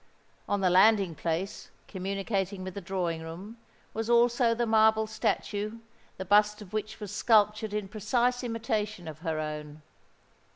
On 0.49 0.61
the 0.61 0.71
landing 0.71 1.13
place, 1.13 1.69
communicating 1.87 2.63
with 2.63 2.73
the 2.73 2.81
drawing 2.81 3.21
room, 3.21 3.57
was 3.93 4.09
also 4.09 4.55
the 4.55 4.65
marble 4.65 5.05
statue, 5.05 5.77
the 6.17 6.25
bust 6.25 6.59
of 6.59 6.73
which 6.73 6.99
was 6.99 7.11
sculptured 7.13 7.71
in 7.71 7.87
precise 7.87 8.43
imitation 8.43 9.07
of 9.07 9.19
her 9.19 9.39
own. 9.39 9.83